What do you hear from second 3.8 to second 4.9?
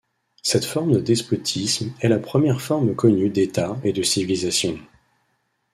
et de civilisation.